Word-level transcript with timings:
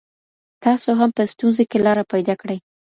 تاسو 0.63 0.89
هم 0.99 1.09
په 1.17 1.23
ستونزو 1.31 1.63
کې 1.69 1.77
لاره 1.85 2.03
پیدا 2.13 2.33
کړئ. 2.41 2.57